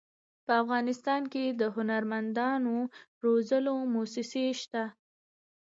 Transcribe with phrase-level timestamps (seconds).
[0.45, 2.75] په افغانستان کې د هنرمندانو
[3.23, 4.83] روزلو مؤسسې شته.